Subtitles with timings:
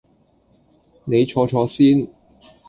[1.05, 2.07] 你坐坐先